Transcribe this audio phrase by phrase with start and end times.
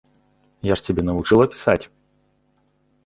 [0.67, 1.81] Я ж цябе навучыла пісаць?